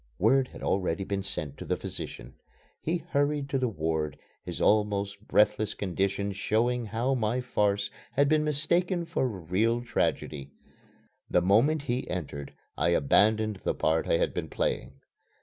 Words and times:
Word 0.17 0.47
had 0.47 0.63
already 0.63 1.03
been 1.03 1.21
sent 1.21 1.59
to 1.59 1.63
the 1.65 1.75
physician. 1.75 2.33
He 2.81 3.03
hurried 3.11 3.47
to 3.49 3.59
the 3.59 3.67
ward, 3.67 4.17
his 4.43 4.59
almost 4.59 5.27
breathless 5.27 5.75
condition 5.75 6.31
showing 6.31 6.87
how 6.87 7.13
my 7.13 7.39
farce 7.39 7.91
had 8.13 8.27
been 8.27 8.43
mistaken 8.43 9.05
for 9.05 9.25
a 9.25 9.27
real 9.27 9.81
tragedy. 9.83 10.49
The 11.29 11.41
moment 11.43 11.83
he 11.83 12.09
entered 12.09 12.55
I 12.75 12.87
abandoned 12.89 13.57
the 13.57 13.75
part 13.75 14.07
I 14.07 14.17
had 14.17 14.33
been 14.33 14.49
playing. 14.49 15.01